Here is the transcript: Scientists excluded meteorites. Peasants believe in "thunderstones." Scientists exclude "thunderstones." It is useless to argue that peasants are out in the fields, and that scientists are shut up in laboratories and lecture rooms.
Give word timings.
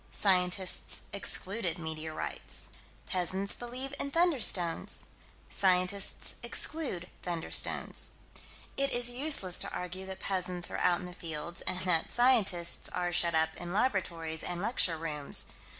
Scientists 0.09 1.01
excluded 1.13 1.77
meteorites. 1.77 2.69
Peasants 3.05 3.53
believe 3.53 3.93
in 3.99 4.09
"thunderstones." 4.09 5.03
Scientists 5.47 6.33
exclude 6.41 7.07
"thunderstones." 7.21 8.13
It 8.77 8.89
is 8.91 9.11
useless 9.11 9.59
to 9.59 9.69
argue 9.71 10.07
that 10.07 10.19
peasants 10.19 10.71
are 10.71 10.79
out 10.79 11.01
in 11.01 11.05
the 11.05 11.13
fields, 11.13 11.61
and 11.67 11.81
that 11.81 12.09
scientists 12.09 12.89
are 12.89 13.13
shut 13.13 13.35
up 13.35 13.55
in 13.57 13.73
laboratories 13.73 14.41
and 14.41 14.59
lecture 14.59 14.97
rooms. 14.97 15.45